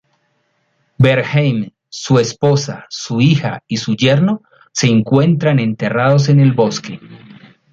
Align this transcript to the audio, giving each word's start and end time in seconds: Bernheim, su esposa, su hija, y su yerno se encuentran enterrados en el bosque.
Bernheim, 0.97 1.69
su 1.87 2.17
esposa, 2.17 2.87
su 2.89 3.21
hija, 3.21 3.61
y 3.67 3.77
su 3.77 3.93
yerno 3.95 4.41
se 4.71 4.87
encuentran 4.87 5.59
enterrados 5.59 6.27
en 6.29 6.39
el 6.39 6.53
bosque. 6.53 6.99